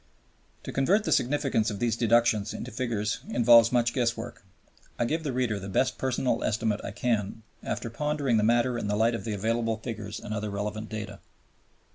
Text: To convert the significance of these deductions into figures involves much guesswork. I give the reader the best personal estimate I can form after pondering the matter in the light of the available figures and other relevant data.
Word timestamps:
To 0.63 0.71
convert 0.71 1.03
the 1.03 1.11
significance 1.11 1.69
of 1.69 1.77
these 1.77 1.95
deductions 1.95 2.55
into 2.55 2.71
figures 2.71 3.19
involves 3.27 3.71
much 3.71 3.93
guesswork. 3.93 4.43
I 4.97 5.05
give 5.05 5.23
the 5.23 5.31
reader 5.31 5.59
the 5.59 5.69
best 5.69 5.99
personal 5.99 6.43
estimate 6.43 6.81
I 6.83 6.89
can 6.89 7.19
form 7.19 7.43
after 7.61 7.91
pondering 7.91 8.37
the 8.37 8.43
matter 8.43 8.79
in 8.79 8.87
the 8.87 8.95
light 8.95 9.13
of 9.13 9.25
the 9.25 9.33
available 9.35 9.77
figures 9.77 10.19
and 10.19 10.33
other 10.33 10.49
relevant 10.49 10.89
data. 10.89 11.19